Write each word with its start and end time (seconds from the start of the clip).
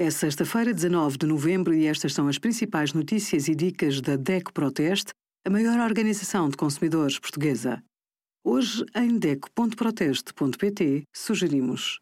É 0.00 0.12
sexta-feira, 0.12 0.72
19 0.72 1.18
de 1.18 1.26
novembro, 1.26 1.74
e 1.74 1.88
estas 1.88 2.14
são 2.14 2.28
as 2.28 2.38
principais 2.38 2.92
notícias 2.92 3.48
e 3.48 3.54
dicas 3.56 4.00
da 4.00 4.14
DECO 4.14 4.52
Proteste, 4.52 5.10
a 5.44 5.50
maior 5.50 5.76
organização 5.80 6.48
de 6.48 6.56
consumidores 6.56 7.18
portuguesa. 7.18 7.82
Hoje, 8.44 8.86
em 8.94 9.18
DECO.proteste.pt, 9.18 11.02
sugerimos 11.12 11.98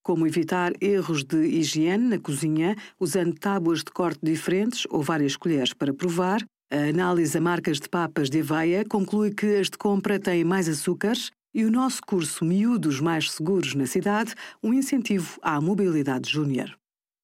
como 0.00 0.28
evitar 0.28 0.74
erros 0.80 1.24
de 1.24 1.44
higiene 1.44 2.10
na 2.10 2.20
cozinha 2.20 2.76
usando 3.00 3.34
tábuas 3.34 3.80
de 3.80 3.90
corte 3.90 4.20
diferentes 4.22 4.86
ou 4.88 5.02
várias 5.02 5.36
colheres 5.36 5.74
para 5.74 5.92
provar. 5.92 6.44
A 6.70 6.88
análise 6.90 7.36
a 7.36 7.40
marcas 7.40 7.80
de 7.80 7.88
papas 7.88 8.30
de 8.30 8.42
aveia 8.42 8.84
conclui 8.84 9.34
que 9.34 9.56
as 9.56 9.68
de 9.68 9.76
compra 9.76 10.20
têm 10.20 10.44
mais 10.44 10.68
açúcares 10.68 11.32
e 11.52 11.64
o 11.64 11.70
nosso 11.72 12.00
curso 12.06 12.44
Miúdos 12.44 13.00
Mais 13.00 13.28
Seguros 13.28 13.74
na 13.74 13.86
Cidade, 13.86 14.36
um 14.62 14.72
incentivo 14.72 15.36
à 15.42 15.60
mobilidade 15.60 16.30
júnior. 16.30 16.78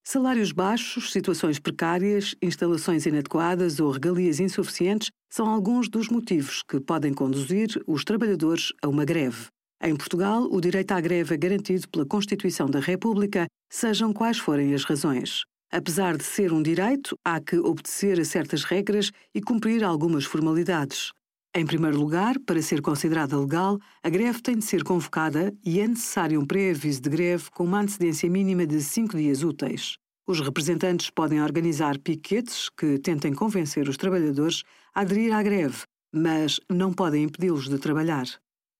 Salários 0.09 0.53
baixos, 0.53 1.11
situações 1.11 1.59
precárias, 1.59 2.37
instalações 2.41 3.07
inadequadas 3.07 3.81
ou 3.81 3.91
regalias 3.91 4.39
insuficientes 4.39 5.11
são 5.29 5.49
alguns 5.49 5.89
dos 5.89 6.09
motivos 6.09 6.63
que 6.63 6.79
podem 6.79 7.13
conduzir 7.13 7.83
os 7.89 8.05
trabalhadores 8.05 8.73
a 8.81 8.87
uma 8.87 9.05
greve. 9.05 9.49
Em 9.83 9.97
Portugal, 9.97 10.45
o 10.45 10.61
direito 10.61 10.93
à 10.93 11.01
greve 11.01 11.35
é 11.35 11.37
garantido 11.37 11.89
pela 11.89 12.07
Constituição 12.07 12.71
da 12.71 12.79
República, 12.79 13.49
sejam 13.69 14.13
quais 14.13 14.39
forem 14.39 14.75
as 14.75 14.85
razões. 14.85 15.43
Apesar 15.73 16.17
de 16.17 16.23
ser 16.23 16.53
um 16.53 16.63
direito, 16.63 17.17
há 17.25 17.41
que 17.41 17.59
obedecer 17.59 18.21
a 18.21 18.25
certas 18.25 18.63
regras 18.63 19.11
e 19.35 19.43
cumprir 19.43 19.83
algumas 19.83 20.25
formalidades. 20.25 21.11
Em 21.59 21.65
primeiro 21.65 21.99
lugar, 21.99 22.39
para 22.41 22.61
ser 22.61 22.83
considerada 22.83 23.35
legal, 23.35 23.79
a 24.03 24.11
greve 24.11 24.43
tem 24.43 24.59
de 24.59 24.65
ser 24.67 24.85
convocada 24.85 25.53
e 25.65 25.81
é 25.81 25.89
necessário 25.89 26.39
um 26.39 26.45
pré-aviso 26.45 27.01
de 27.01 27.09
greve 27.09 27.51
com 27.51 27.65
uma 27.65 27.81
antecedência 27.81 28.29
mínima 28.29 28.67
de 28.67 28.83
cinco 28.83 29.17
dias 29.17 29.43
úteis. 29.43 29.97
Os 30.29 30.41
representantes 30.41 31.09
podem 31.09 31.41
organizar 31.41 32.01
piquetes 32.01 32.69
que 32.69 32.99
tentem 32.99 33.33
convencer 33.33 33.89
os 33.89 33.97
trabalhadores 33.97 34.65
a 34.93 35.03
aderir 35.03 35.33
à 35.33 35.41
greve, 35.41 35.85
mas 36.13 36.59
não 36.69 36.93
podem 36.93 37.23
impedi-los 37.23 37.69
de 37.69 37.79
trabalhar. 37.79 38.27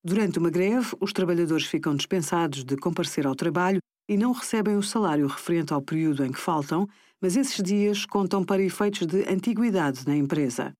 Durante 0.05 0.41
uma 0.41 0.51
greve, 0.51 0.97
os 1.01 1.13
trabalhadores 1.13 1.67
ficam 1.67 1.95
dispensados 1.95 2.65
de 2.65 2.77
comparecer 2.77 3.29
ao 3.29 3.37
trabalho 3.37 3.79
e 4.09 4.17
não 4.17 4.33
recebem 4.33 4.77
o 4.77 4.83
salário 4.83 5.29
referente 5.29 5.73
ao 5.73 5.81
período 5.81 6.25
em 6.25 6.33
que 6.33 6.41
faltam, 6.41 6.89
mas 7.23 7.37
esses 7.37 7.63
dias 7.63 8.05
contam 8.05 8.43
para 8.43 8.63
efeitos 8.63 9.07
de 9.07 9.23
antiguidade 9.29 10.05
na 10.05 10.17
empresa. 10.17 10.73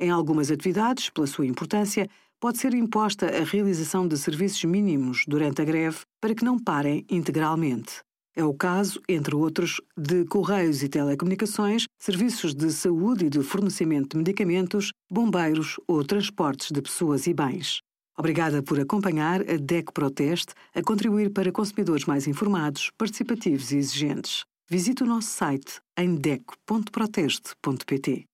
Em 0.00 0.08
algumas 0.08 0.50
atividades, 0.50 1.10
pela 1.10 1.26
sua 1.26 1.46
importância, 1.46 2.08
pode 2.40 2.56
ser 2.56 2.72
imposta 2.72 3.26
a 3.26 3.44
realização 3.44 4.08
de 4.08 4.16
serviços 4.16 4.64
mínimos 4.64 5.24
durante 5.28 5.60
a 5.60 5.66
greve 5.66 5.98
para 6.18 6.34
que 6.34 6.44
não 6.44 6.58
parem 6.58 7.04
integralmente. 7.10 8.02
É 8.36 8.44
o 8.44 8.52
caso, 8.52 9.00
entre 9.08 9.34
outros, 9.34 9.80
de 9.96 10.24
correios 10.24 10.82
e 10.82 10.88
telecomunicações, 10.88 11.84
serviços 11.98 12.54
de 12.54 12.70
saúde 12.72 13.26
e 13.26 13.30
de 13.30 13.42
fornecimento 13.42 14.10
de 14.10 14.18
medicamentos, 14.18 14.90
bombeiros 15.08 15.76
ou 15.86 16.04
transportes 16.04 16.72
de 16.72 16.82
pessoas 16.82 17.28
e 17.28 17.34
bens. 17.34 17.80
Obrigada 18.18 18.62
por 18.62 18.80
acompanhar 18.80 19.40
a 19.42 19.56
DEC 19.56 19.92
Proteste 19.92 20.52
a 20.74 20.82
contribuir 20.82 21.32
para 21.32 21.52
consumidores 21.52 22.06
mais 22.06 22.26
informados, 22.26 22.90
participativos 22.98 23.70
e 23.72 23.76
exigentes. 23.76 24.44
Visite 24.68 25.02
o 25.02 25.06
nosso 25.06 25.28
site 25.28 25.80
em 25.96 26.16
deco.proteste.pt. 26.16 28.24